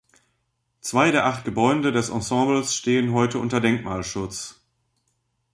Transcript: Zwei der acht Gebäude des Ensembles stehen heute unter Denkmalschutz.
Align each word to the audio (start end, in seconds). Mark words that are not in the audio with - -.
Zwei 0.79 1.11
der 1.11 1.27
acht 1.27 1.45
Gebäude 1.45 1.91
des 1.91 2.09
Ensembles 2.09 2.73
stehen 2.73 3.13
heute 3.13 3.37
unter 3.37 3.61
Denkmalschutz. 3.61 4.59